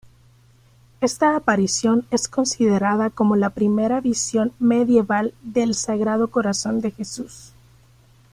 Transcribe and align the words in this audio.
Esta 0.99 1.35
aparición 1.35 2.07
es 2.09 2.27
considerada 2.27 3.11
como 3.11 3.35
la 3.35 3.51
primera 3.51 4.01
visión 4.01 4.51
medieval 4.57 5.35
del 5.43 5.75
Sagrado 5.75 6.31
Corazón 6.31 6.81
de 6.81 6.89
Jesús. 6.89 7.53